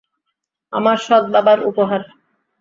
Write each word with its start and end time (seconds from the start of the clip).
আমার 0.73 0.97
সৎ 0.97 1.23
বাবার 1.33 1.59
উপহার। 1.65 2.01